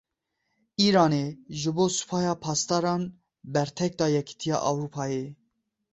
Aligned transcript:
Îranê 0.85 1.25
ji 1.59 1.71
bo 1.75 1.85
Supaya 1.97 2.33
Pasdaran 2.43 3.03
bertek 3.53 3.91
da 3.99 4.07
Yekîtiya 4.15 4.57
Ewropayêyê. 4.69 5.27